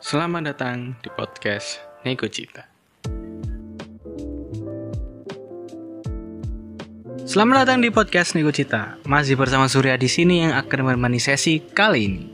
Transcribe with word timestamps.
Selamat 0.00 0.56
datang 0.56 0.96
di 1.04 1.12
podcast 1.12 1.76
Nego 2.08 2.24
Cita. 2.24 2.64
Selamat 7.28 7.68
datang 7.68 7.84
di 7.84 7.92
podcast 7.92 8.32
Nego 8.32 8.48
Cita. 8.48 8.96
Masih 9.04 9.36
bersama 9.36 9.68
Surya 9.68 10.00
di 10.00 10.08
sini 10.08 10.48
yang 10.48 10.56
akan 10.56 10.88
menemani 10.88 11.20
sesi 11.20 11.60
kali 11.60 12.00
ini. 12.00 12.24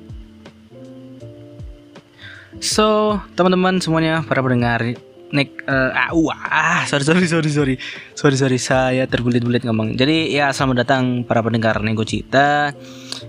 So, 2.63 3.19
teman-teman 3.35 3.83
semuanya 3.83 4.23
para 4.23 4.47
pendengar 4.47 4.87
Nek 5.27 5.67
uh, 5.67 5.91
ah, 5.91 6.15
wah, 6.15 6.87
sorry 6.87 7.03
sorry 7.03 7.27
sorry 7.27 7.51
sorry 7.51 7.75
sorry 8.15 8.37
sorry 8.39 8.59
saya 8.63 9.11
tergulit-gulit 9.11 9.67
ngomong. 9.67 9.99
Jadi 9.99 10.31
ya 10.31 10.55
selamat 10.55 10.87
datang 10.87 11.27
para 11.27 11.43
pendengar 11.43 11.83
Nego 11.83 12.07
Cita. 12.07 12.71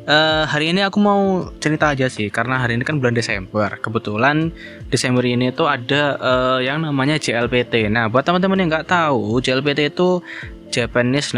Uh, 0.06 0.46
hari 0.46 0.70
ini 0.70 0.86
aku 0.86 1.02
mau 1.02 1.50
cerita 1.58 1.90
aja 1.90 2.06
sih 2.06 2.30
karena 2.30 2.62
hari 2.62 2.78
ini 2.78 2.86
kan 2.86 3.02
bulan 3.02 3.18
Desember. 3.18 3.82
Kebetulan 3.82 4.54
Desember 4.94 5.26
ini 5.26 5.50
tuh 5.50 5.66
ada 5.66 6.22
uh, 6.22 6.60
yang 6.62 6.86
namanya 6.86 7.18
JLPT. 7.18 7.90
Nah, 7.90 8.14
buat 8.14 8.22
teman-teman 8.22 8.62
yang 8.62 8.70
nggak 8.70 8.94
tahu, 8.94 9.42
JLPT 9.42 9.90
itu 9.98 10.22
Japanese 10.70 11.34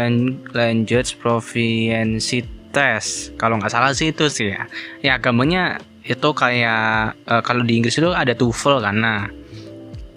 Language 0.52 1.16
Proficiency 1.24 2.44
Test. 2.68 3.32
Kalau 3.40 3.56
nggak 3.56 3.72
salah 3.72 3.96
sih 3.96 4.12
itu 4.12 4.28
sih 4.28 4.52
ya. 4.52 4.68
Ya 5.00 5.16
gampangnya 5.16 5.80
itu 6.04 6.28
kayak 6.36 7.16
uh, 7.24 7.40
kalau 7.40 7.64
di 7.64 7.80
Inggris 7.80 7.96
itu 7.96 8.12
ada 8.12 8.36
TOEFL. 8.36 8.84
Nah, 8.92 9.40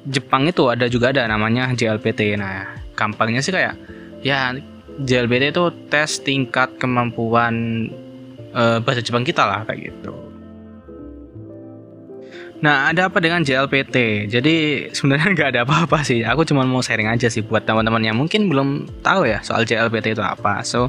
Jepang 0.04 0.50
itu 0.50 0.68
ada 0.68 0.90
juga 0.92 1.16
ada 1.16 1.28
namanya 1.28 1.72
JLPT. 1.72 2.36
Nah, 2.36 2.76
gampangnya 2.98 3.40
sih 3.40 3.56
kayak 3.56 3.76
ya 4.24 4.52
JLPT 5.00 5.56
itu 5.56 5.64
tes 5.88 6.20
tingkat 6.22 6.76
kemampuan 6.78 7.88
uh, 8.52 8.84
bahasa 8.84 9.00
Jepang 9.00 9.24
kita 9.24 9.48
lah 9.48 9.64
kayak 9.64 9.92
gitu. 9.92 10.33
Nah, 12.64 12.88
ada 12.96 13.12
apa 13.12 13.20
dengan 13.20 13.44
JLPT? 13.44 14.30
Jadi 14.32 14.88
sebenarnya 14.96 15.28
nggak 15.36 15.50
ada 15.52 15.62
apa-apa 15.68 16.00
sih. 16.08 16.24
Aku 16.24 16.48
cuma 16.48 16.64
mau 16.64 16.80
sharing 16.80 17.12
aja 17.12 17.28
sih 17.28 17.44
buat 17.44 17.68
teman-teman 17.68 18.00
yang 18.00 18.16
mungkin 18.16 18.48
belum 18.48 18.88
tahu 19.04 19.28
ya 19.28 19.44
soal 19.44 19.68
JLPT 19.68 20.16
itu 20.16 20.24
apa. 20.24 20.64
So, 20.64 20.88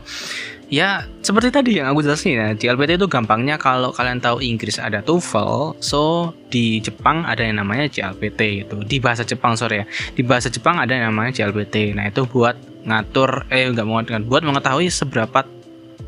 ya 0.71 1.03
seperti 1.21 1.51
tadi 1.51 1.71
yang 1.83 1.91
aku 1.91 2.07
jelasin 2.07 2.39
ya, 2.39 2.49
JLPT 2.55 3.03
itu 3.03 3.11
gampangnya 3.11 3.59
kalau 3.59 3.91
kalian 3.91 4.23
tahu 4.23 4.39
Inggris 4.39 4.79
ada 4.79 5.03
TOEFL, 5.03 5.83
so 5.83 6.31
di 6.49 6.79
Jepang 6.79 7.27
ada 7.27 7.43
yang 7.43 7.59
namanya 7.59 7.91
JLPT 7.91 8.71
itu. 8.71 8.77
Di 8.87 9.03
bahasa 9.03 9.27
Jepang 9.27 9.59
sorry 9.59 9.83
ya, 9.83 9.87
di 10.15 10.23
bahasa 10.23 10.47
Jepang 10.47 10.79
ada 10.79 10.95
yang 10.95 11.11
namanya 11.11 11.35
JLPT. 11.43 11.99
Nah 11.99 12.07
itu 12.07 12.23
buat 12.23 12.55
ngatur, 12.87 13.51
eh 13.51 13.67
nggak 13.67 13.87
mau 13.87 13.99
buat 14.31 14.43
mengetahui 14.47 14.95
seberapa 14.95 15.43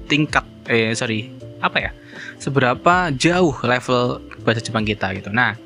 tingkat, 0.06 0.46
eh 0.70 0.94
sorry 0.94 1.32
apa 1.58 1.78
ya, 1.80 1.90
seberapa 2.38 3.10
jauh 3.14 3.54
level 3.64 4.20
bahasa 4.44 4.60
Jepang 4.62 4.86
kita 4.86 5.12
gitu. 5.16 5.32
Nah, 5.34 5.58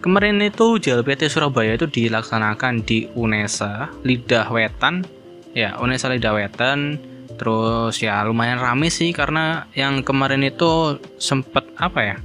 kemarin 0.00 0.40
itu 0.42 0.80
JLPT 0.80 1.30
Surabaya 1.30 1.76
itu 1.76 1.86
dilaksanakan 1.86 2.82
di 2.82 3.06
UNESA 3.14 3.92
Lidah 4.02 4.48
Wetan. 4.50 5.06
Ya, 5.54 5.78
UNESA 5.78 6.10
Lidah 6.10 6.34
Wetan. 6.34 6.98
Terus 7.34 7.98
ya 7.98 8.22
lumayan 8.22 8.62
rame 8.62 8.94
sih 8.94 9.10
karena 9.10 9.66
yang 9.74 10.06
kemarin 10.06 10.42
itu 10.46 11.02
sempet 11.18 11.66
apa 11.74 12.00
ya? 12.02 12.16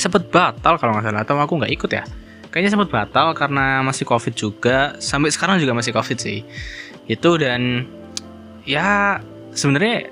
Sempet 0.00 0.32
batal 0.32 0.80
kalau 0.80 0.96
nggak 0.96 1.04
salah 1.04 1.22
atau 1.22 1.36
aku 1.36 1.60
nggak 1.60 1.72
ikut 1.76 1.90
ya. 1.92 2.04
Kayaknya 2.48 2.70
sempet 2.78 2.90
batal 2.94 3.34
karena 3.36 3.82
masih 3.84 4.08
covid 4.08 4.32
juga. 4.32 4.96
Sampai 5.02 5.28
sekarang 5.28 5.60
juga 5.60 5.76
masih 5.76 5.92
covid 5.92 6.16
sih. 6.16 6.40
Itu 7.04 7.36
dan 7.36 7.84
ya 8.64 9.20
sebenarnya 9.52 10.08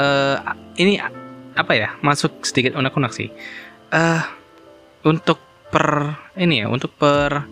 uh, 0.00 0.36
ini 0.80 0.96
apa 1.60 1.72
ya 1.76 1.88
masuk 2.00 2.42
sedikit 2.42 2.76
unek-unek 2.76 3.12
sih. 3.12 3.28
Uh, 3.90 4.22
untuk 5.04 5.40
per 5.70 6.18
ini 6.34 6.62
ya 6.62 6.66
untuk 6.66 6.94
per 6.94 7.46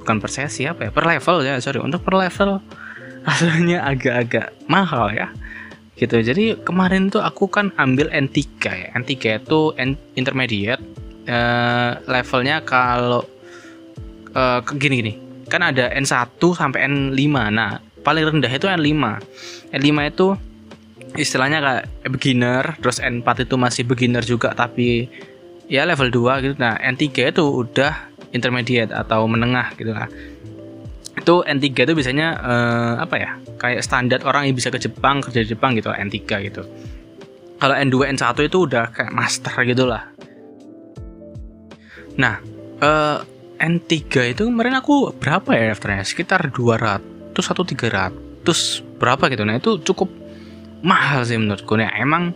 bukan 0.00 0.18
per 0.18 0.30
sesi 0.32 0.66
apa 0.66 0.88
ya 0.88 0.90
per 0.90 1.04
level 1.04 1.36
ya 1.44 1.58
sorry. 1.58 1.82
Untuk 1.82 2.02
per 2.06 2.14
level 2.16 2.62
rasanya 3.26 3.86
agak-agak 3.86 4.54
mahal 4.66 5.10
ya. 5.12 5.28
Gitu. 5.98 6.18
Jadi 6.18 6.58
kemarin 6.66 7.12
tuh 7.12 7.22
aku 7.22 7.46
kan 7.46 7.70
ambil 7.78 8.10
N3 8.10 8.38
ya. 8.64 8.88
N3 8.96 9.12
itu 9.44 9.60
intermediate. 10.18 10.82
Uh, 11.22 12.02
levelnya 12.10 12.66
kalau 12.66 13.22
uh, 14.34 14.58
gini 14.78 14.94
gini. 15.04 15.14
Kan 15.46 15.62
ada 15.62 15.92
N1 15.94 16.40
sampai 16.40 16.88
N5 16.88 17.28
nah 17.52 17.78
paling 18.02 18.24
rendah 18.26 18.50
itu 18.50 18.66
N5 18.66 18.98
N5 19.72 19.90
itu 20.10 20.26
istilahnya 21.16 21.58
kayak 21.60 21.84
beginner 22.08 22.64
terus 22.80 22.98
N4 23.00 23.44
itu 23.44 23.54
masih 23.60 23.82
beginner 23.84 24.24
juga 24.24 24.56
tapi 24.56 25.08
ya 25.72 25.88
level 25.88 26.12
2 26.12 26.44
gitu. 26.44 26.54
Nah, 26.60 26.76
N3 26.80 27.32
itu 27.32 27.44
udah 27.44 28.12
intermediate 28.36 28.92
atau 28.92 29.24
menengah 29.24 29.72
gitu 29.80 29.92
lah. 29.96 30.08
Itu 31.16 31.44
N3 31.48 31.66
itu 31.72 31.92
biasanya 31.96 32.28
uh, 32.40 32.94
apa 33.00 33.16
ya? 33.16 33.30
Kayak 33.56 33.80
standar 33.80 34.20
orang 34.28 34.48
yang 34.50 34.56
bisa 34.58 34.68
ke 34.68 34.76
Jepang, 34.76 35.24
kerja 35.24 35.40
di 35.40 35.48
Jepang 35.48 35.72
gitu, 35.72 35.88
N3 35.88 36.18
gitu. 36.44 36.62
Kalau 37.56 37.74
N2, 37.78 38.18
N1 38.18 38.36
itu 38.42 38.58
udah 38.66 38.90
kayak 38.90 39.12
master 39.14 39.54
gitu 39.64 39.86
lah. 39.86 40.12
Nah, 42.18 42.42
uh, 42.82 43.22
N3 43.62 43.94
itu 44.34 44.42
kemarin 44.44 44.76
aku 44.76 45.14
berapa 45.14 45.54
ya 45.54 45.72
daftarnya? 45.72 46.02
Sekitar 46.02 46.50
200 46.50 47.32
atau 47.38 47.62
300 47.62 48.12
berapa 48.98 49.24
gitu. 49.30 49.42
Nah, 49.46 49.56
itu 49.62 49.78
cukup 49.86 50.10
mahal 50.82 51.24
sih 51.24 51.38
menurutku. 51.38 51.78
Nah, 51.78 51.90
emang 51.96 52.34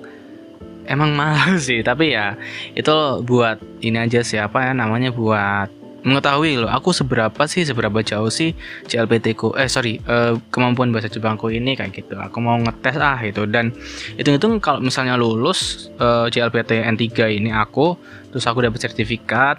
emang 0.86 1.12
mahal 1.12 1.58
sih. 1.66 1.82
Tapi 1.82 2.14
ya 2.14 2.38
itu 2.72 2.94
buat 3.26 3.60
ini 3.82 4.00
aja 4.00 4.22
siapa 4.22 4.70
ya 4.70 4.72
namanya 4.72 5.12
buat 5.12 5.68
mengetahui 6.06 6.62
loh 6.62 6.70
aku 6.70 6.94
seberapa 6.94 7.50
sih 7.50 7.66
seberapa 7.66 7.98
jauh 7.98 8.30
sih 8.30 8.54
CLPT 8.86 9.34
ku 9.34 9.50
eh 9.58 9.66
sorry 9.66 9.98
uh, 10.06 10.38
kemampuan 10.54 10.94
bahasa 10.94 11.10
Jepangku 11.10 11.50
ini 11.50 11.74
kayak 11.74 11.98
gitu. 11.98 12.14
Aku 12.14 12.38
mau 12.38 12.54
ngetes 12.62 12.94
ah 13.02 13.18
itu. 13.18 13.42
Dan 13.50 13.74
itu 14.14 14.30
itu 14.30 14.46
kalau 14.62 14.78
misalnya 14.78 15.18
lulus 15.18 15.90
uh, 15.98 16.30
CLPT 16.30 16.86
N3 16.86 17.42
ini 17.42 17.50
aku 17.50 17.98
terus 18.30 18.46
aku 18.46 18.62
dapat 18.62 18.86
sertifikat 18.86 19.58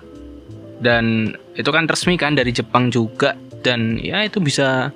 dan 0.80 1.36
itu 1.58 1.68
kan 1.68 1.84
resmi 1.90 2.16
kan 2.16 2.38
dari 2.38 2.56
Jepang 2.56 2.94
juga 2.94 3.36
dan 3.66 4.00
ya 4.00 4.24
itu 4.24 4.40
bisa 4.40 4.96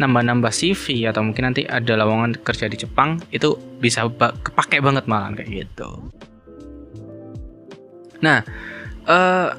nambah-nambah 0.00 0.52
CV 0.52 1.08
atau 1.08 1.20
mungkin 1.20 1.52
nanti 1.52 1.68
ada 1.68 1.98
lowongan 2.00 2.40
kerja 2.40 2.66
di 2.68 2.80
Jepang 2.80 3.20
itu 3.28 3.54
bisa 3.78 4.08
kepake 4.16 4.80
banget 4.80 5.04
malah 5.04 5.32
kayak 5.36 5.50
gitu. 5.68 5.90
Nah, 8.22 8.40
uh, 9.04 9.52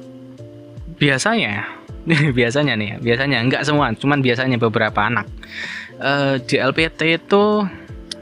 biasanya 0.96 1.68
biasanya 2.38 2.74
nih, 2.74 2.98
biasanya 2.98 3.38
nggak 3.46 3.62
semua, 3.62 3.92
cuman 3.94 4.20
biasanya 4.24 4.56
beberapa 4.58 5.06
anak 5.06 5.28
uh, 6.00 6.40
di 6.40 6.56
LPT 6.58 7.20
itu 7.20 7.64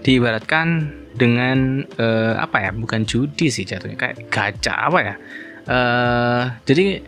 diibaratkan 0.02 0.90
dengan 1.14 1.86
uh, 1.96 2.34
apa 2.42 2.68
ya? 2.68 2.70
Bukan 2.74 3.06
judi 3.06 3.48
sih 3.48 3.64
jatuhnya, 3.64 3.96
kayak 3.96 4.28
gacha 4.28 4.74
apa 4.90 4.98
ya? 5.00 5.14
Uh, 5.62 6.44
jadi 6.66 6.98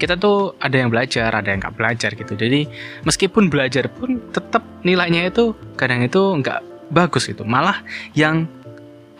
kita 0.00 0.16
tuh 0.16 0.56
ada 0.56 0.72
yang 0.80 0.88
belajar, 0.88 1.28
ada 1.28 1.44
yang 1.52 1.60
nggak 1.60 1.76
belajar 1.76 2.10
gitu. 2.16 2.32
Jadi 2.32 2.64
meskipun 3.04 3.52
belajar 3.52 3.92
pun 3.92 4.16
tetap 4.32 4.64
nilainya 4.80 5.28
itu 5.28 5.52
kadang 5.76 6.00
itu 6.00 6.40
nggak 6.40 6.88
bagus 6.88 7.28
gitu. 7.28 7.44
Malah 7.44 7.84
yang 8.16 8.48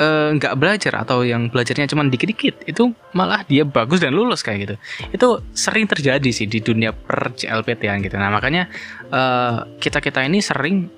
eh, 0.00 0.32
nggak 0.40 0.56
belajar 0.56 1.04
atau 1.04 1.20
yang 1.20 1.52
belajarnya 1.52 1.92
cuma 1.92 2.08
dikit-dikit 2.08 2.64
itu 2.64 2.96
malah 3.12 3.44
dia 3.44 3.68
bagus 3.68 4.00
dan 4.00 4.16
lulus 4.16 4.40
kayak 4.40 4.58
gitu. 4.64 4.74
Itu 5.12 5.28
sering 5.52 5.84
terjadi 5.84 6.30
sih 6.32 6.48
di 6.48 6.64
dunia 6.64 6.96
per 6.96 7.36
JLPT 7.36 7.84
gitu. 8.08 8.16
Nah 8.16 8.32
makanya 8.32 8.72
eh, 9.12 9.56
kita 9.76 10.00
kita 10.00 10.24
ini 10.24 10.40
sering 10.40 10.88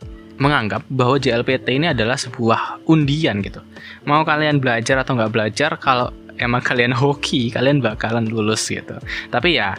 menganggap 0.41 0.82
bahwa 0.88 1.21
JLPT 1.21 1.76
ini 1.76 1.87
adalah 1.92 2.16
sebuah 2.16 2.86
undian 2.89 3.45
gitu. 3.45 3.60
Mau 4.09 4.24
kalian 4.24 4.59
belajar 4.59 4.98
atau 5.04 5.15
nggak 5.15 5.33
belajar, 5.33 5.77
kalau 5.78 6.10
emang 6.38 6.62
kalian 6.64 6.92
hoki 6.94 7.52
kalian 7.52 7.82
bakalan 7.82 8.28
lulus 8.28 8.68
gitu. 8.68 8.96
Tapi 9.28 9.58
ya 9.58 9.76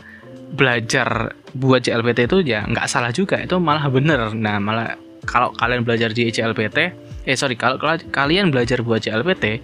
belajar 0.53 1.33
buat 1.57 1.81
CLPT 1.81 2.29
itu 2.29 2.37
ya 2.45 2.65
nggak 2.69 2.85
salah 2.85 3.09
juga 3.09 3.41
itu 3.41 3.57
malah 3.57 3.89
bener. 3.89 4.33
Nah 4.37 4.61
malah 4.61 4.97
kalau 5.25 5.49
kalian 5.55 5.81
belajar 5.87 6.11
di 6.11 6.29
CLPT 6.29 6.77
eh 7.23 7.35
sorry 7.39 7.55
kalau 7.55 7.79
kalian 8.11 8.51
belajar 8.51 8.83
buat 8.83 9.01
CLPT 9.01 9.63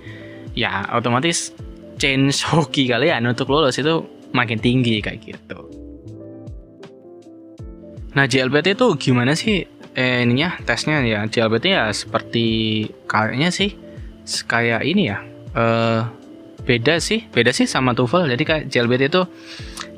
ya 0.55 0.87
otomatis 0.95 1.51
change 1.99 2.41
hoki 2.47 2.87
kalian 2.87 3.27
untuk 3.27 3.51
lulus 3.51 3.77
itu 3.77 4.01
makin 4.31 4.57
tinggi 4.57 5.03
kayak 5.03 5.19
gitu. 5.21 5.59
Nah 8.15 8.25
JLPT 8.25 8.73
itu 8.73 8.87
gimana 8.97 9.37
sih 9.37 9.67
eh, 9.93 10.25
ininya 10.25 10.57
tesnya 10.65 11.03
ya? 11.05 11.27
JLPT 11.27 11.65
ya 11.69 11.91
seperti 11.93 12.47
kayaknya 13.05 13.53
sih 13.53 13.77
kayak 14.45 14.85
ini 14.85 15.09
ya 15.09 15.17
eh 15.53 16.01
beda 16.63 16.99
sih 16.99 17.25
beda 17.29 17.51
sih 17.55 17.65
sama 17.65 17.95
TOEFL. 17.95 18.31
Jadi 18.31 18.43
kayak 18.43 18.63
JLBT 18.69 19.03
itu 19.11 19.21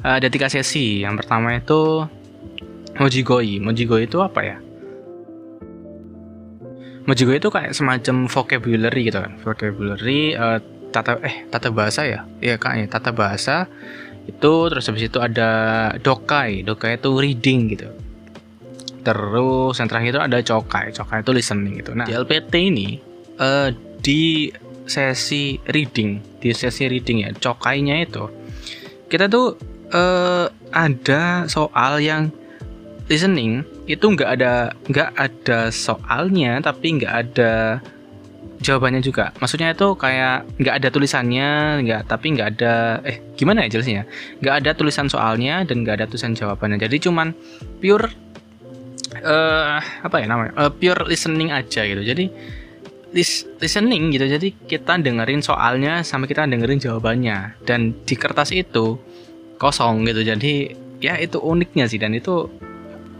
uh, 0.06 0.16
ada 0.18 0.28
tiga 0.28 0.48
sesi. 0.48 1.02
Yang 1.04 1.25
pertama 1.25 1.58
itu 1.58 2.06
Mojigoi. 2.98 3.62
Mojigoi 3.63 4.06
itu 4.06 4.18
apa 4.19 4.40
ya? 4.44 4.58
Mojigoi 7.08 7.42
itu 7.42 7.50
kayak 7.50 7.74
semacam 7.74 8.30
vocabulary 8.30 9.02
gitu 9.10 9.19
kan. 9.24 9.34
Vocabulary 9.42 10.38
uh, 10.38 10.60
tata 10.92 11.18
eh 11.24 11.48
tata 11.50 11.74
bahasa 11.74 12.06
ya? 12.06 12.28
Iya 12.44 12.60
ya. 12.60 12.86
Tata 12.86 13.10
bahasa 13.16 13.66
itu 14.30 14.54
terus 14.69 14.86
habis 14.86 15.10
itu 15.10 15.18
ada 15.18 15.50
dokai. 15.98 16.62
Dokai 16.62 17.02
itu 17.02 17.10
reading 17.18 17.60
gitu. 17.74 17.90
Terus 19.02 19.74
yang 19.81 19.90
terakhir 19.90 20.12
itu 20.13 20.22
ada 20.22 20.38
cokai. 20.46 20.94
Cokai 20.94 21.25
itu 21.25 21.31
listening 21.34 21.81
gitu. 21.81 21.98
Nah 21.98 22.06
di 22.06 22.13
LPT 22.13 22.54
ini 22.69 22.90
uh, 23.42 23.74
di 24.02 24.54
sesi 24.86 25.62
reading 25.69 26.42
di 26.42 26.51
sesi 26.51 26.89
reading 26.89 27.28
ya 27.28 27.30
cokainya 27.36 28.01
itu. 28.04 28.25
Kita 29.07 29.28
tuh 29.28 29.56
uh, 29.92 30.48
ada 30.72 31.45
soal 31.51 32.00
yang 32.00 32.31
listening 33.12 33.68
itu 33.92 34.07
nggak 34.07 34.30
ada 34.39 34.72
nggak 34.88 35.10
ada 35.19 35.68
soalnya 35.68 36.63
tapi 36.63 36.95
nggak 36.95 37.13
ada 37.13 37.83
jawabannya 38.62 39.01
juga. 39.01 39.33
Maksudnya 39.42 39.74
itu 39.74 39.98
kayak 39.98 40.45
nggak 40.62 40.75
ada 40.80 40.88
tulisannya 40.94 41.81
nggak 41.84 42.01
tapi 42.07 42.38
nggak 42.38 42.48
ada 42.56 43.01
eh 43.04 43.19
gimana 43.36 43.66
ya 43.68 43.77
jelasnya? 43.77 44.07
Nggak 44.39 44.56
ada 44.63 44.72
tulisan 44.77 45.10
soalnya 45.10 45.66
dan 45.66 45.84
nggak 45.84 45.95
ada 46.00 46.06
tulisan 46.07 46.38
jawabannya. 46.38 46.77
Jadi 46.77 46.98
cuman 47.04 47.34
pure 47.81 48.07
uh, 49.25 49.81
apa 49.81 50.16
ya 50.22 50.25
namanya? 50.30 50.54
Uh, 50.56 50.72
pure 50.72 51.04
listening 51.10 51.50
aja 51.51 51.84
gitu. 51.84 52.00
Jadi 52.06 52.30
lis 53.12 53.44
listening 53.60 54.12
gitu 54.16 54.24
jadi 54.24 54.48
kita 54.68 55.00
dengerin 55.04 55.44
soalnya 55.44 56.00
sama 56.08 56.28
kita 56.28 56.48
dengerin 56.48 56.80
jawabannya 56.80 57.60
dan 57.68 57.92
di 58.08 58.16
kertas 58.16 58.56
itu 58.56 58.96
kosong 59.60 60.08
gitu 60.08 60.24
jadi 60.24 60.74
ya 61.04 61.19
itu 61.19 61.38
uniknya 61.42 61.92
sih 61.92 62.00
dan 62.00 62.16
itu 62.16 62.48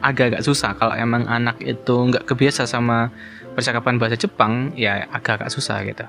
agak-agak 0.02 0.42
susah 0.42 0.74
kalau 0.76 0.98
emang 0.98 1.30
anak 1.30 1.62
itu 1.62 1.94
nggak 1.94 2.26
kebiasa 2.26 2.66
sama 2.66 3.14
percakapan 3.54 4.02
bahasa 4.02 4.18
Jepang 4.18 4.74
ya 4.74 5.06
agak-agak 5.12 5.54
susah 5.54 5.84
gitu. 5.86 6.06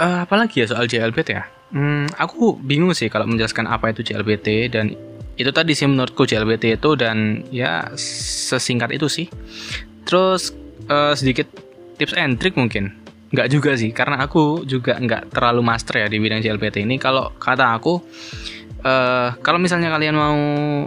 Uh, 0.00 0.24
apalagi 0.24 0.64
ya 0.64 0.66
soal 0.70 0.88
JLBT 0.88 1.28
ya? 1.36 1.44
Hmm, 1.70 2.08
aku 2.16 2.56
bingung 2.56 2.96
sih 2.96 3.12
kalau 3.12 3.28
menjelaskan 3.28 3.68
apa 3.68 3.92
itu 3.92 4.00
JLBT 4.00 4.72
dan 4.72 4.96
itu 5.36 5.50
tadi 5.52 5.76
sih 5.76 5.86
menurutku 5.86 6.24
JLBT 6.24 6.80
itu 6.80 6.90
dan 6.96 7.44
ya 7.52 7.92
sesingkat 7.96 8.96
itu 8.96 9.06
sih. 9.12 9.26
Terus 10.08 10.56
uh, 10.88 11.12
sedikit 11.12 11.52
tips 12.00 12.16
and 12.16 12.40
trick 12.40 12.56
mungkin 12.56 12.96
nggak 13.30 13.46
juga 13.52 13.76
sih 13.78 13.92
karena 13.92 14.24
aku 14.24 14.64
juga 14.66 14.98
nggak 14.98 15.30
terlalu 15.30 15.62
master 15.62 16.02
ya 16.02 16.06
di 16.10 16.18
bidang 16.18 16.42
JLBT 16.42 16.82
ini. 16.82 16.98
Kalau 16.98 17.30
kata 17.38 17.76
aku 17.76 18.02
uh, 18.82 19.36
kalau 19.44 19.60
misalnya 19.60 19.92
kalian 19.92 20.16
mau 20.16 20.40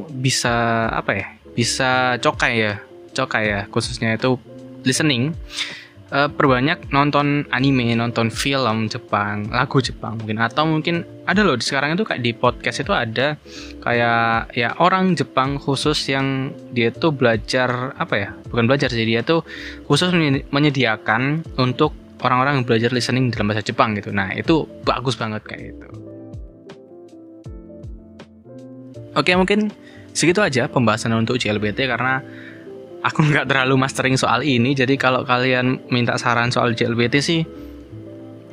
bisa 0.10 0.90
apa 0.92 1.12
ya 1.14 1.28
bisa 1.54 2.18
cokai 2.18 2.54
ya 2.58 2.74
cokai 3.14 3.44
ya 3.46 3.62
khususnya 3.70 4.18
itu 4.18 4.36
listening 4.84 5.32
uh, 6.14 6.30
perbanyak 6.30 6.94
nonton 6.94 7.50
anime, 7.50 7.98
nonton 7.98 8.30
film 8.30 8.88
Jepang, 8.88 9.50
lagu 9.50 9.82
Jepang 9.82 10.22
mungkin 10.22 10.38
atau 10.38 10.64
mungkin 10.70 11.02
ada 11.26 11.42
loh 11.42 11.58
sekarang 11.58 11.98
itu 11.98 12.06
kayak 12.06 12.22
di 12.22 12.32
podcast 12.38 12.86
itu 12.86 12.94
ada 12.94 13.36
kayak 13.82 14.54
ya 14.54 14.78
orang 14.78 15.18
Jepang 15.18 15.58
khusus 15.58 15.98
yang 16.08 16.54
dia 16.72 16.94
tuh 16.94 17.10
belajar 17.12 17.98
apa 17.98 18.16
ya? 18.16 18.30
Bukan 18.48 18.70
belajar 18.70 18.94
sih 18.94 19.04
dia 19.04 19.26
tuh 19.26 19.42
khusus 19.90 20.14
menyediakan 20.54 21.42
untuk 21.58 21.98
orang-orang 22.24 22.62
yang 22.62 22.66
belajar 22.66 22.90
listening 22.96 23.34
dalam 23.34 23.52
bahasa 23.52 23.66
Jepang 23.66 23.98
gitu. 24.00 24.16
Nah, 24.16 24.32
itu 24.32 24.64
bagus 24.88 25.20
banget 25.20 25.44
kayak 25.44 25.76
itu. 25.76 25.88
Oke, 29.14 29.36
mungkin 29.38 29.70
segitu 30.16 30.42
aja 30.42 30.66
pembahasan 30.72 31.14
untuk 31.14 31.38
JLBT 31.38 31.86
karena 31.86 32.24
aku 33.04 33.20
nggak 33.28 33.46
terlalu 33.52 33.76
mastering 33.76 34.16
soal 34.16 34.42
ini 34.42 34.74
jadi 34.74 34.96
kalau 34.96 35.28
kalian 35.28 35.84
minta 35.92 36.16
saran 36.16 36.50
soal 36.50 36.72
JLBT 36.74 37.16
sih 37.20 37.42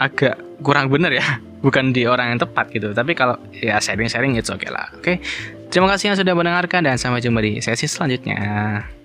agak 0.02 0.36
kurang 0.60 0.90
bener 0.90 1.14
ya 1.14 1.26
bukan 1.64 1.94
di 1.94 2.04
orang 2.04 2.34
yang 2.36 2.40
tepat 2.42 2.68
gitu 2.74 2.90
tapi 2.92 3.14
kalau 3.14 3.38
ya 3.54 3.78
sharing-sharing 3.78 4.34
itu 4.36 4.50
oke 4.50 4.60
okay 4.60 4.70
lah 4.72 4.86
oke 4.92 5.02
okay? 5.02 5.16
terima 5.70 5.88
kasih 5.94 6.12
yang 6.12 6.18
sudah 6.18 6.34
mendengarkan 6.34 6.84
dan 6.84 6.96
sampai 6.98 7.22
jumpa 7.22 7.40
di 7.40 7.62
sesi 7.62 7.86
selanjutnya 7.86 8.99